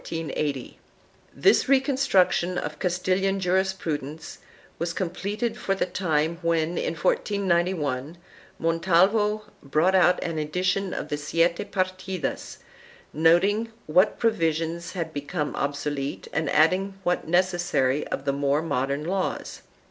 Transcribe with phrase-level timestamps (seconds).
[0.03, 0.31] 2
[1.31, 4.39] This reconstruc tion of Castilian jurisprudence
[4.79, 8.17] was completed for the time when, in 1491,
[8.57, 12.57] Montalvo brought out an edition of the Siete Partidas,
[13.13, 19.03] noting what provisions had become obsolete and adding what was necessary of the more modern
[19.03, 19.61] laws.